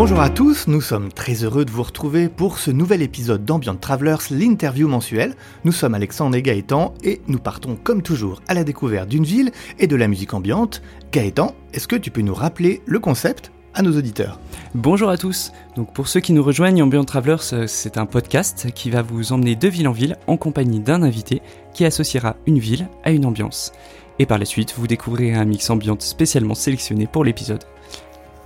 [0.00, 3.76] Bonjour à tous, nous sommes très heureux de vous retrouver pour ce nouvel épisode d'Ambient
[3.76, 5.34] Travelers, l'interview mensuelle.
[5.64, 9.52] Nous sommes Alexandre et Gaëtan et nous partons comme toujours à la découverte d'une ville
[9.78, 10.80] et de la musique ambiante.
[11.12, 14.40] Gaëtan, est-ce que tu peux nous rappeler le concept à nos auditeurs?
[14.74, 15.52] Bonjour à tous.
[15.76, 19.34] Donc pour ceux qui nous rejoignent, Ambient Travelers, euh, c'est un podcast qui va vous
[19.34, 21.42] emmener de ville en ville en compagnie d'un invité
[21.74, 23.70] qui associera une ville à une ambiance.
[24.18, 27.64] Et par la suite, vous découvrirez un mix ambiante spécialement sélectionné pour l'épisode.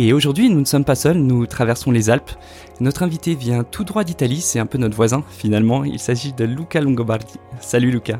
[0.00, 2.32] Et aujourd'hui, nous ne sommes pas seuls, nous traversons les Alpes.
[2.80, 6.44] Notre invité vient tout droit d'Italie, c'est un peu notre voisin finalement, il s'agit de
[6.44, 7.34] Luca Longobardi.
[7.60, 8.18] Salut Luca.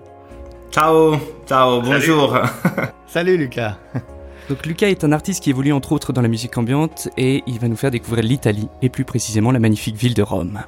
[0.71, 1.17] Ciao,
[1.49, 2.39] ciao, bonjour.
[3.09, 3.77] Salut Lucas.
[4.49, 7.59] Donc Luca est un artiste qui évolue entre autres dans la musique ambiante et il
[7.59, 10.61] va nous faire découvrir l'Italie et plus précisément la magnifique ville de Rome.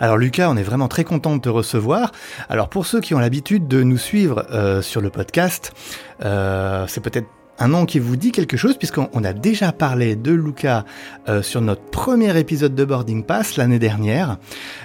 [0.00, 2.12] Alors Lucas, on est vraiment très content de te recevoir.
[2.50, 5.72] Alors pour ceux qui ont l'habitude de nous suivre euh, sur le podcast,
[6.22, 10.32] euh, c'est peut-être un nom qui vous dit quelque chose puisqu'on a déjà parlé de
[10.32, 10.84] Luca
[11.28, 14.38] euh, sur notre premier épisode de Boarding Pass l'année dernière.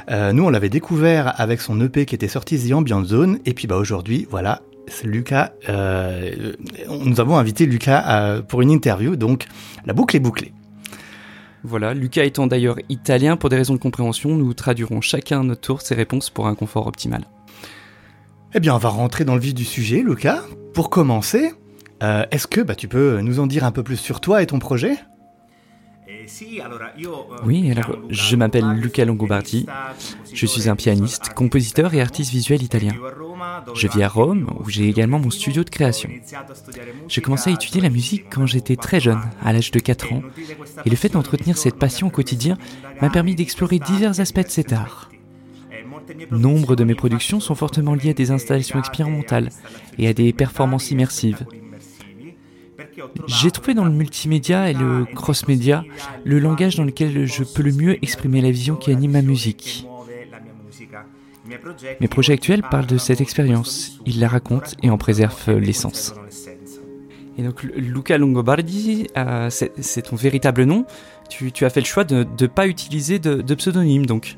[0.10, 3.54] Euh, nous, on l'avait découvert avec son EP qui était sorti The Ambient Zone et
[3.54, 5.54] puis bah aujourd'hui, voilà, c'est Lucas.
[5.70, 6.54] Euh,
[6.90, 9.46] nous avons invité Lucas pour une interview, donc
[9.86, 10.54] la boucle est bouclée.
[11.66, 15.62] Voilà, Lucas étant d'ailleurs italien, pour des raisons de compréhension, nous traduirons chacun à notre
[15.62, 17.24] tour ses réponses pour un confort optimal.
[18.54, 20.42] Eh bien, on va rentrer dans le vif du sujet, Lucas.
[20.74, 21.54] Pour commencer,
[22.04, 24.48] euh, est-ce que bah, tu peux nous en dire un peu plus sur toi et
[24.48, 24.98] ton projet?
[27.46, 29.66] Oui, alors je m'appelle Luca Longobardi,
[30.34, 32.94] je suis un pianiste, compositeur et artiste visuel italien.
[33.74, 36.10] Je vis à Rome où j'ai également mon studio de création.
[37.08, 40.24] J'ai commencé à étudier la musique quand j'étais très jeune, à l'âge de 4 ans,
[40.86, 42.58] et le fait d'entretenir cette passion au quotidien
[43.02, 45.10] m'a permis d'explorer divers aspects de cet art.
[46.32, 49.50] Nombre de mes productions sont fortement liées à des installations expérimentales
[49.98, 51.46] et à des performances immersives.
[53.28, 55.84] J'ai trouvé dans le multimédia et le cross-média
[56.24, 59.88] le langage dans lequel je peux le mieux exprimer la vision qui anime ma musique.
[62.00, 66.14] Mes projets actuels parlent de cette expérience, ils la racontent et en préservent l'essence.
[67.38, 70.86] Et donc Luca Longobardi, euh, c'est ton véritable nom.
[71.30, 74.38] Tu, as fait le choix de ne pas utiliser de, de pseudonyme donc.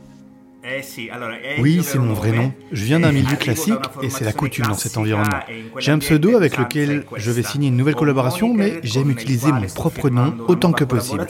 [0.67, 2.51] Eh oui, c'est mon vrai nom.
[2.71, 5.39] Je viens d'un milieu classique et c'est la coutume dans cet environnement.
[5.77, 9.67] J'ai un pseudo avec lequel je vais signer une nouvelle collaboration, mais j'aime utiliser mon
[9.67, 11.27] propre nom autant que possible.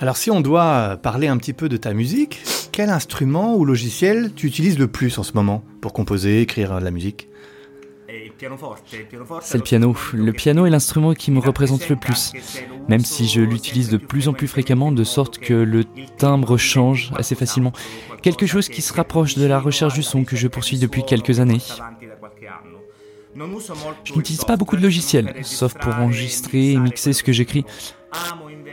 [0.00, 2.40] Alors si on doit parler un petit peu de ta musique,
[2.70, 6.84] quel instrument ou logiciel tu utilises le plus en ce moment pour composer, écrire de
[6.84, 7.28] la musique?
[9.42, 9.96] C'est le piano.
[10.12, 12.32] Le piano est l'instrument qui me représente le plus,
[12.88, 15.84] même si je l'utilise de plus en plus fréquemment de sorte que le
[16.16, 17.72] timbre change assez facilement.
[18.22, 21.40] Quelque chose qui se rapproche de la recherche du son que je poursuis depuis quelques
[21.40, 21.60] années.
[24.04, 27.64] Je n'utilise pas beaucoup de logiciels, sauf pour enregistrer et mixer ce que j'écris.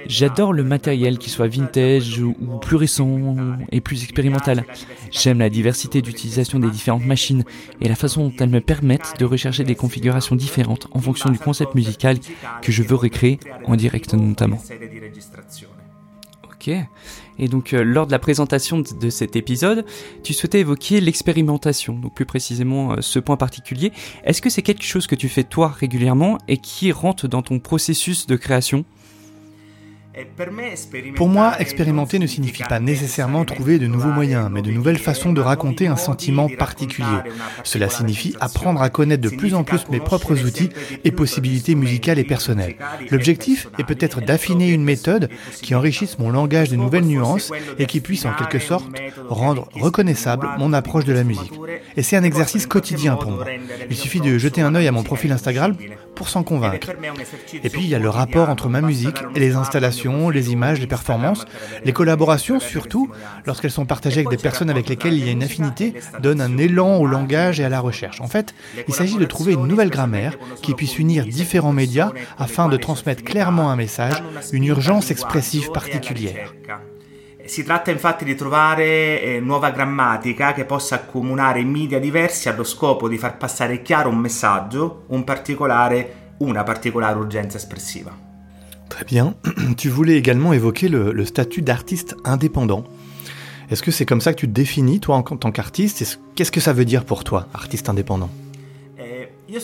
[0.07, 3.35] J'adore le matériel, qui soit vintage ou plus récent
[3.71, 4.65] et plus expérimental.
[5.11, 7.43] J'aime la diversité d'utilisation des différentes machines
[7.81, 11.39] et la façon dont elles me permettent de rechercher des configurations différentes en fonction du
[11.39, 12.17] concept musical
[12.61, 14.59] que je veux recréer en direct notamment.
[16.43, 16.73] Ok.
[17.37, 19.85] Et donc, euh, lors de la présentation de, cet épisode,
[20.23, 23.91] tu souhaitais évoquer l'expérimentation, donc plus précisément euh, ce point particulier.
[24.23, 27.59] Est-ce que c'est quelque chose que tu fais toi régulièrement et qui rentre dans ton
[27.59, 28.85] processus de création?
[31.15, 35.33] Pour moi, expérimenter ne signifie pas nécessairement trouver de nouveaux moyens, mais de nouvelles façons
[35.33, 37.07] de raconter un sentiment particulier.
[37.63, 40.69] Cela signifie apprendre à connaître de plus en plus mes propres outils
[41.03, 42.75] et possibilités musicales et personnelles.
[43.11, 45.29] L'objectif est peut-être d'affiner une méthode
[45.61, 48.85] qui enrichisse mon langage de nouvelles nuances et qui puisse en quelque sorte
[49.29, 51.51] rendre reconnaissable mon approche de la musique.
[51.97, 53.45] Et c'est un exercice quotidien pour moi.
[53.89, 55.75] Il suffit de jeter un œil à mon profil Instagram
[56.15, 56.89] pour s'en convaincre.
[57.63, 60.79] Et puis il y a le rapport entre ma musique et les installations, les images,
[60.79, 61.45] les performances,
[61.83, 63.09] les collaborations surtout,
[63.45, 66.57] lorsqu'elles sont partagées avec des personnes avec lesquelles il y a une affinité, donnent un
[66.57, 68.21] élan au langage et à la recherche.
[68.21, 68.53] En fait,
[68.87, 73.23] il s'agit de trouver une nouvelle grammaire qui puisse unir différents médias afin de transmettre
[73.23, 74.21] clairement un message,
[74.51, 76.53] une urgence expressive particulière.
[77.45, 83.07] Si tratta infatti di trovare eh, nuova grammatica che possa accomunare media diversi allo scopo
[83.07, 88.24] di far passare chiaro un messaggio, un particolare, una particolare urgenza espressiva.
[88.89, 89.35] Très bien.
[89.77, 92.83] Tu voulais également évoquer le, le statut d'artiste indépendant.
[93.69, 96.19] Est-ce que c'est comme ça que tu te définis, toi, en tant qu'artiste?
[96.35, 98.29] Qu'est-ce que ça veut dire pour toi, artiste indépendant?
[98.99, 99.59] Eh, je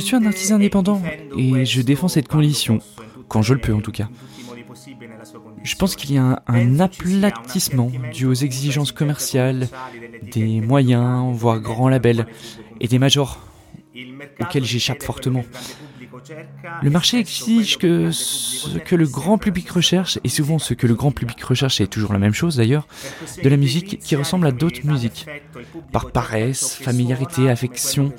[0.00, 1.02] suis un artiste indépendant
[1.36, 2.78] et je défends cette condition,
[3.28, 4.08] quand je le peux en tout cas.
[5.62, 9.68] Je pense qu'il y a un, aplatissement dû aux exigences commerciales,
[10.22, 12.26] des moyens, voire grands labels,
[12.80, 13.40] et des majors,
[14.40, 15.44] auxquels j'échappe fortement.
[16.82, 20.94] Le marché exige que ce que le grand public recherche, et souvent ce que le
[20.94, 22.86] grand public recherche est toujours la même chose d'ailleurs,
[23.42, 25.26] de la musique qui ressemble à d'autres musiques.
[25.92, 28.12] Par paresse, familiarité, affection,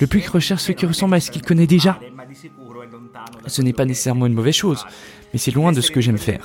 [0.00, 1.98] le public recherche ce qui ressemble à ce qu'il connaît déjà.
[3.46, 4.84] Ce n'est pas nécessairement une mauvaise chose,
[5.32, 6.44] mais c'est loin de ce que j'aime faire.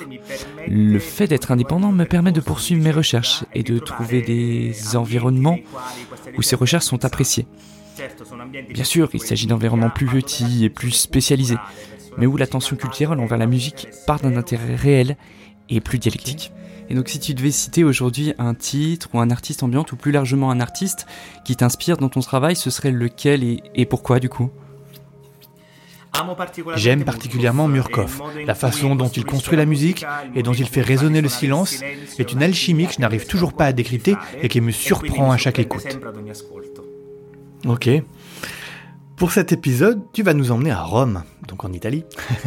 [0.67, 5.59] Le fait d'être indépendant me permet de poursuivre mes recherches et de trouver des environnements
[6.38, 7.45] où ces recherches sont appréciées.
[8.69, 11.57] Bien sûr, il s'agit d'environnements plus petits et plus spécialisés,
[12.17, 15.17] mais où l'attention culturelle envers la musique part d'un intérêt réel
[15.69, 16.51] et plus dialectique.
[16.89, 20.11] Et donc si tu devais citer aujourd'hui un titre ou un artiste ambiante ou plus
[20.11, 21.05] largement un artiste
[21.45, 24.51] qui t'inspire dans ton travail, ce serait lequel et, pourquoi du coup?
[26.75, 28.21] J'aime particulièrement Murkoff.
[28.45, 30.05] La façon dont il construit la musique
[30.35, 31.81] et dont il fait résonner le silence
[32.19, 35.38] est une alchimie que je n'arrive toujours pas à décrypter et qui me surprend à
[35.38, 35.97] chaque écoute.
[37.65, 37.89] Ok.
[39.15, 42.04] Pour cet épisode, tu vas nous emmener à Rome, donc en Italie.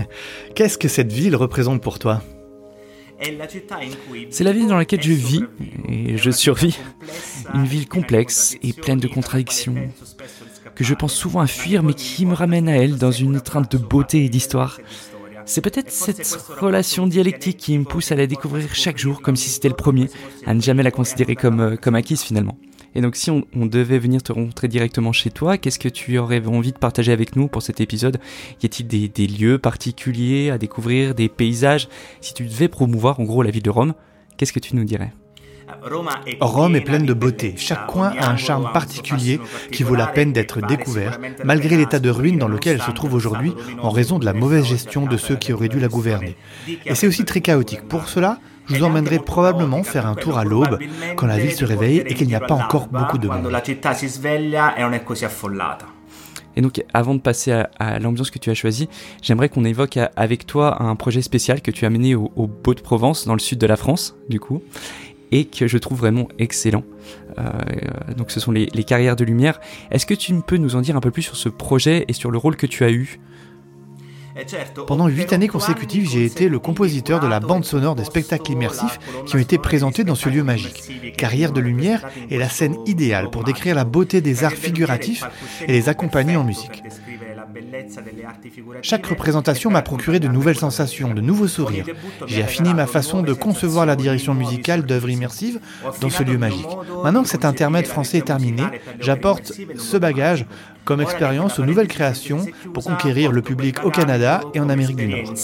[0.54, 2.22] Qu'est-ce que cette ville représente pour toi?
[4.30, 5.42] C'est la ville dans laquelle je vis
[5.88, 6.78] et je survis.
[7.54, 9.74] Une ville complexe et pleine de contradictions
[10.74, 13.72] que je pense souvent à fuir mais qui me ramène à elle dans une étreinte
[13.72, 14.78] de beauté et d'histoire.
[15.46, 19.48] C'est peut-être cette relation dialectique qui me pousse à la découvrir chaque jour comme si
[19.48, 20.10] c'était le premier,
[20.44, 22.58] à ne jamais la considérer comme, euh, comme acquise finalement.
[22.96, 26.44] Et donc si on, devait venir te rencontrer directement chez toi, qu'est-ce que tu aurais
[26.46, 28.16] envie de partager avec nous pour cet épisode?
[28.62, 31.88] Y a-t-il des, lieux particuliers à découvrir, des paysages?
[32.22, 33.92] Si tu devais promouvoir en gros la ville de Rome,
[34.38, 35.12] qu'est-ce que tu nous dirais?
[36.40, 37.52] Rome est pleine de beauté.
[37.58, 39.40] Chaque coin a un charme particulier
[39.72, 43.12] qui vaut la peine d'être découvert, malgré l'état de ruine dans lequel elle se trouve
[43.12, 43.52] aujourd'hui
[43.82, 46.34] en raison de la mauvaise gestion de ceux qui auraient dû la gouverner.
[46.86, 47.82] Et c'est aussi très chaotique.
[47.88, 48.38] Pour cela,
[48.68, 50.78] je vous emmènerai probablement faire un tour à l'aube
[51.16, 53.52] quand la ville se réveille et qu'il n'y a pas encore beaucoup de monde.
[56.58, 58.88] Et donc, avant de passer à, l'ambiance que tu as choisie,
[59.22, 62.80] j'aimerais qu'on évoque avec toi un projet spécial que tu as mené au, Beau de
[62.80, 64.62] Provence, dans le sud de la France, du coup,
[65.32, 66.84] et que je trouve vraiment excellent.
[67.38, 67.42] Euh,
[68.16, 69.60] donc, ce sont les, les carrières de lumière.
[69.90, 72.30] Est-ce que tu peux nous en dire un peu plus sur ce projet et sur
[72.30, 73.20] le rôle que tu as eu
[74.86, 78.98] pendant huit années consécutives, j'ai été le compositeur de la bande sonore des spectacles immersifs
[79.26, 81.16] qui ont été présentés dans ce lieu magique.
[81.16, 85.24] Carrière de lumière est la scène idéale pour décrire la beauté des arts figuratifs
[85.66, 86.82] et les accompagner en musique.
[88.82, 91.86] Chaque représentation m'a procuré de nouvelles sensations, de nouveaux sourires.
[92.26, 95.60] J'ai affiné ma façon de concevoir la direction musicale d'œuvres immersives
[96.00, 96.66] dans ce lieu magique.
[97.02, 98.62] Maintenant que cet intermède français est terminé,
[99.00, 100.46] j'apporte ce bagage
[100.84, 105.08] comme expérience aux nouvelles créations pour conquérir le public au Canada et en Amérique du
[105.08, 105.34] Nord.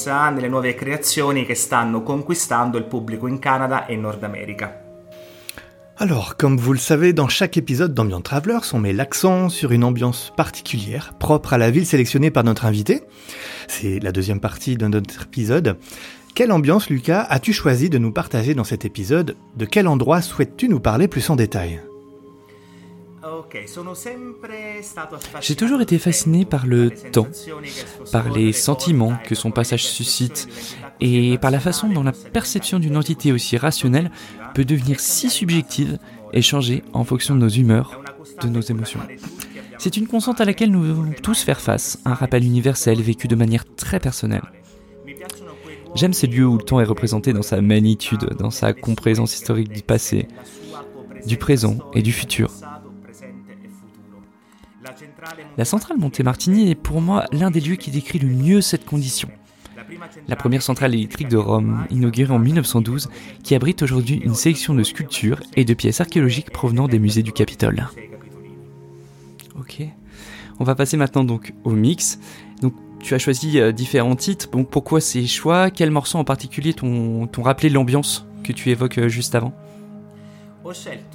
[6.02, 9.84] Alors, comme vous le savez, dans chaque épisode d'Ambient Travelers, on met l'accent sur une
[9.84, 13.02] ambiance particulière, propre à la ville sélectionnée par notre invité.
[13.68, 15.78] C'est la deuxième partie de notre épisode.
[16.34, 19.36] Quelle ambiance, Lucas, as-tu choisi de nous partager dans cet épisode?
[19.56, 21.80] De quel endroit souhaites-tu nous parler plus en détail?
[25.40, 27.28] J'ai toujours été fasciné par le temps,
[28.10, 30.48] par les sentiments que son passage suscite,
[31.00, 34.10] et par la façon dont la perception d'une entité aussi rationnelle
[34.54, 35.98] peut devenir si subjective
[36.32, 38.02] et changer en fonction de nos humeurs,
[38.42, 39.00] de nos émotions.
[39.78, 43.36] C'est une constante à laquelle nous devons tous faire face, un rappel universel vécu de
[43.36, 44.44] manière très personnelle.
[45.94, 49.70] J'aime ces lieux où le temps est représenté dans sa magnitude, dans sa complaisance historique
[49.70, 50.26] du passé,
[51.26, 52.50] du présent et du futur.
[55.56, 59.28] La centrale Montemartini est pour moi l'un des lieux qui décrit le mieux cette condition.
[60.28, 63.08] La première centrale électrique de Rome, inaugurée en 1912,
[63.42, 67.32] qui abrite aujourd'hui une sélection de sculptures et de pièces archéologiques provenant des musées du
[67.32, 67.88] Capitole.
[69.58, 69.82] Ok.
[70.58, 72.18] On va passer maintenant donc au mix.
[72.60, 74.48] Donc tu as choisi euh, différents titres.
[74.50, 75.70] Bon, pourquoi ces choix?
[75.70, 79.52] Quels morceaux en particulier t'ont rappelé l'ambiance que tu évoques euh, juste avant?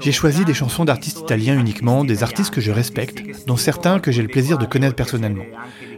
[0.02, 4.12] J'ai choisi des chansons d'artistes italiens uniquement, des artistes que je respecte, dont certains que
[4.12, 5.46] j'ai le plaisir de connaître personnellement.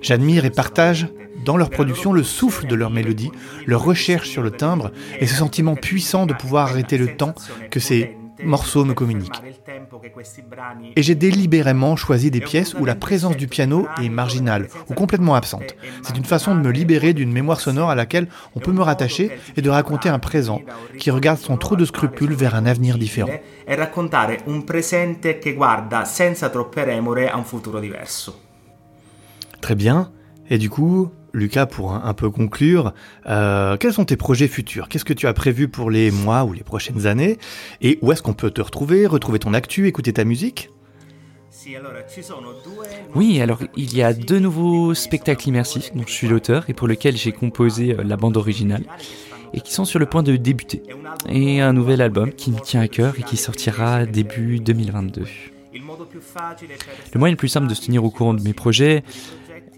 [0.01, 1.07] J'admire et partage
[1.45, 3.31] dans leur production le souffle de leur mélodie,
[3.65, 7.33] leur recherche sur le timbre et ce sentiment puissant de pouvoir arrêter le temps
[7.71, 9.41] que ces morceaux me communiquent.
[10.95, 15.35] Et j'ai délibérément choisi des pièces où la présence du piano est marginale ou complètement
[15.35, 15.75] absente.
[16.03, 19.31] C'est une façon de me libérer d'une mémoire sonore à laquelle on peut me rattacher
[19.55, 20.61] et de raconter un présent
[20.97, 23.29] qui regarde sans trop de scrupules vers un avenir différent.
[29.61, 30.11] Très bien.
[30.49, 32.93] Et du coup, Lucas, pour un, peu conclure,
[33.27, 34.89] euh, quels sont tes projets futurs?
[34.89, 37.37] Qu'est-ce que tu as prévu pour les mois ou les prochaines années?
[37.81, 40.69] Et où est-ce qu'on peut te retrouver, retrouver ton actu, écouter ta musique?
[43.15, 46.87] Oui, alors il y a deux nouveaux spectacles immersifs dont je suis l'auteur et pour
[46.87, 48.83] lesquels j'ai composé euh, la bande originale
[49.53, 50.83] et qui sont sur le point de débuter.
[51.27, 55.25] Et un nouvel album qui me tient à cœur et qui sortira début 2022.
[57.13, 59.03] Le moyen le plus simple de se tenir au courant de mes projets,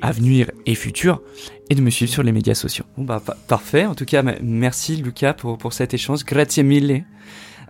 [0.01, 1.21] à venir et futurs,
[1.69, 2.85] et de me suivre sur les médias sociaux.
[2.97, 7.05] Bon bah parfait, en tout cas merci Lucas pour, pour cet échange, grazie mille.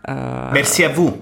[0.09, 1.17] Euh, merci à vous.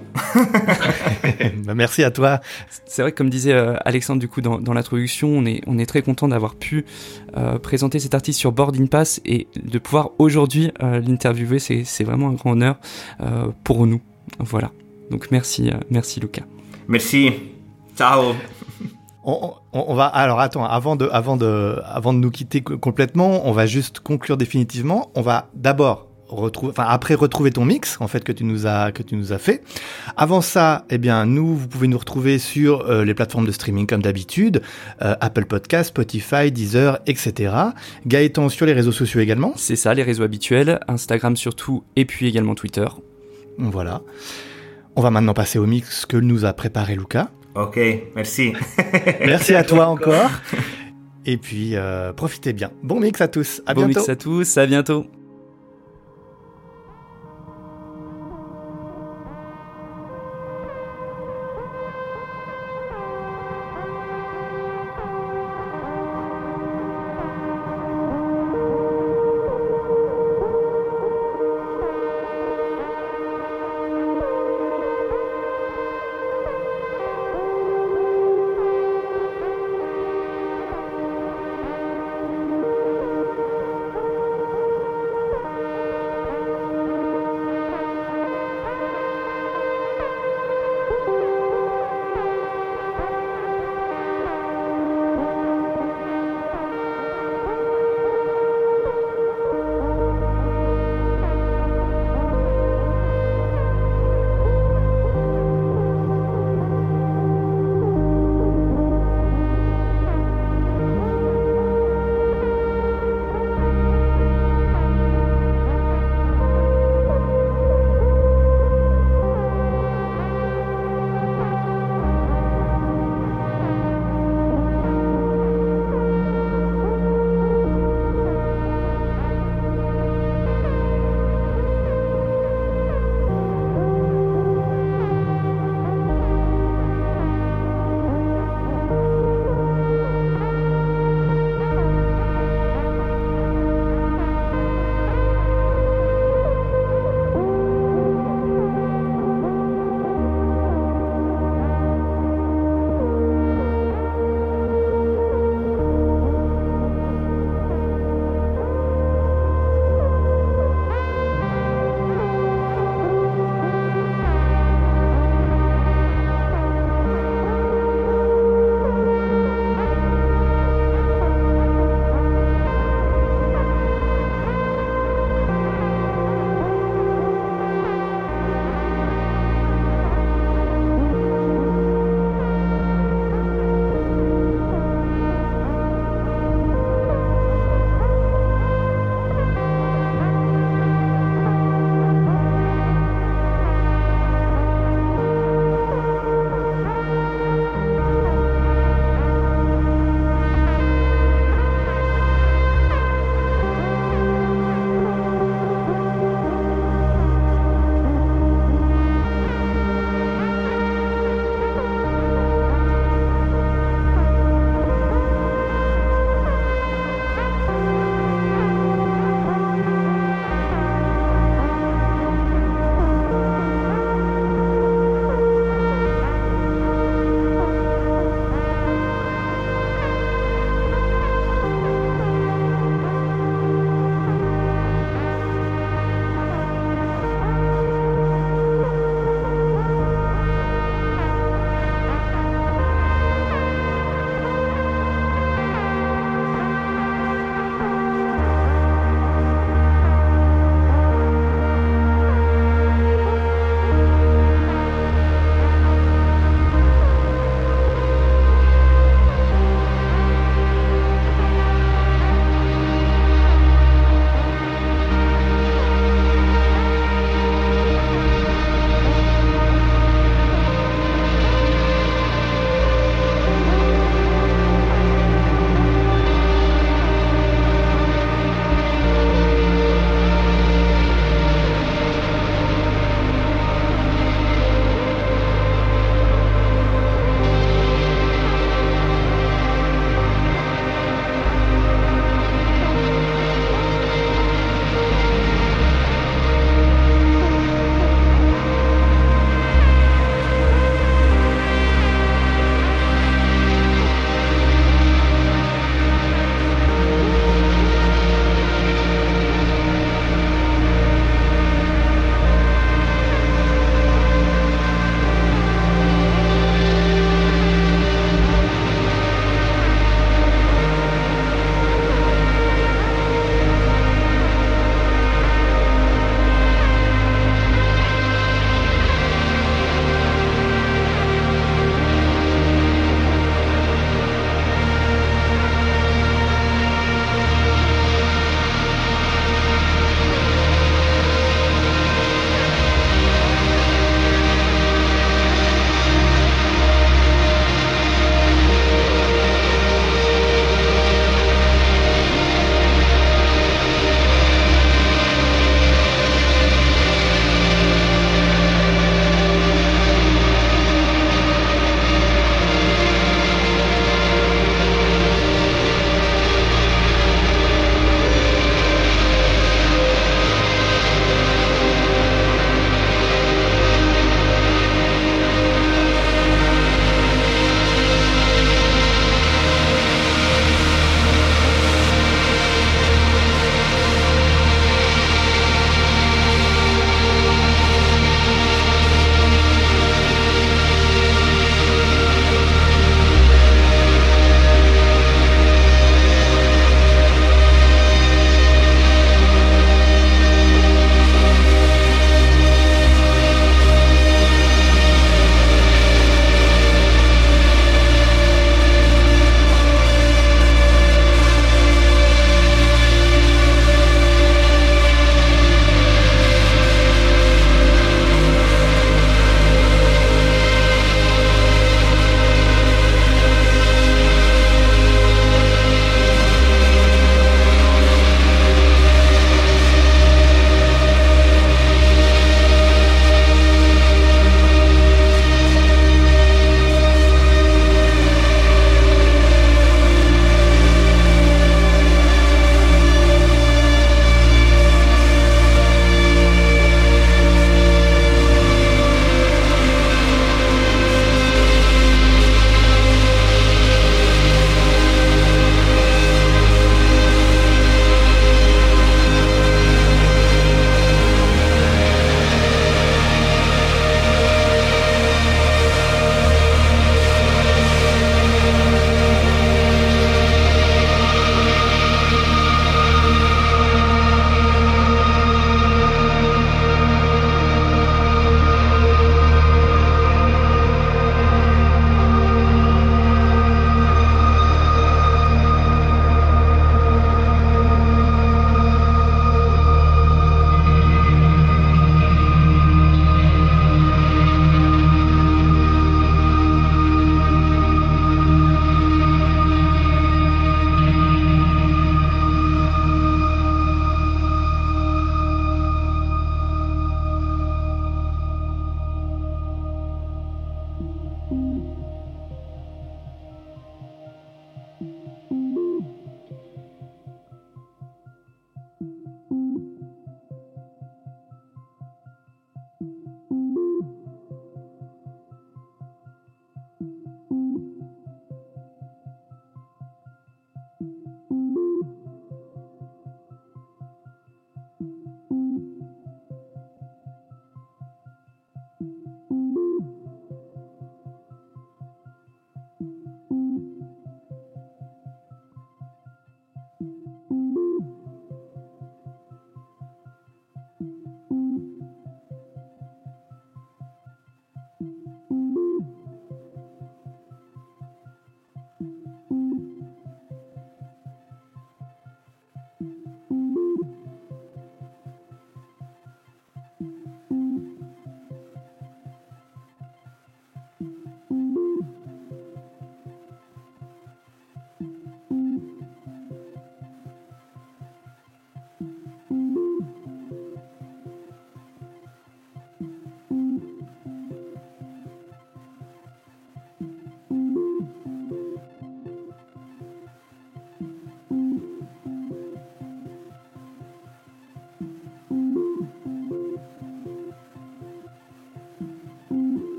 [1.64, 2.40] Bah, merci à toi.
[2.86, 5.78] C'est vrai que comme disait euh, Alexandre du coup dans, dans l'introduction, on est, on
[5.78, 6.84] est très content d'avoir pu
[7.36, 12.32] euh, présenter cet artiste sur Boarding Pass et de pouvoir aujourd'hui l'interviewer, c'est vraiment un
[12.32, 12.78] grand honneur
[13.64, 14.00] pour nous.
[14.38, 14.70] Voilà.
[15.10, 16.44] Donc merci, merci Lucas.
[16.88, 17.32] Merci.
[17.96, 18.34] Ciao.
[19.22, 23.52] On, on, va alors attends avant de avant de avant de nous quitter complètement, on
[23.52, 25.10] va juste conclure définitivement.
[25.14, 28.92] On va d'abord retrouver, enfin après retrouver ton mix en fait que tu nous as
[28.92, 29.62] que tu nous as fait.
[30.16, 33.86] Avant ça, eh bien nous vous pouvez nous retrouver sur euh, les plateformes de streaming
[33.86, 34.62] comme d'habitude,
[35.02, 37.54] euh, Apple Podcast, Spotify, Deezer, etc.
[38.06, 39.52] Gaëtan sur les réseaux sociaux également.
[39.56, 42.86] C'est ça, les réseaux habituels, Instagram surtout et puis également Twitter.
[43.58, 44.00] Voilà.
[44.96, 47.28] On va maintenant passer au mix que nous a préparé Lucas.
[47.54, 47.78] Ok,
[48.14, 48.52] merci.
[49.20, 50.30] merci à toi encore.
[51.26, 52.70] Et puis, euh, profitez bien.
[52.82, 53.62] Bon mix à tous.
[53.66, 54.56] À bon mix à tous.
[54.56, 55.06] À bientôt.